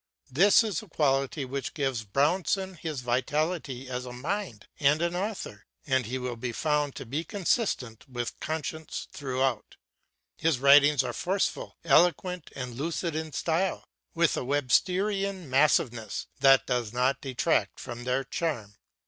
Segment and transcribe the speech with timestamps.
[0.31, 5.67] This is the quality which gives Brownson his vitality as a mind and an author;
[5.85, 9.75] and he will be found to be consistent with conscience throughout.
[10.37, 16.91] His writings are forceful, eloquent, and lucid in style, with a Websterian massiveness that does
[16.91, 18.77] not detract from their charm.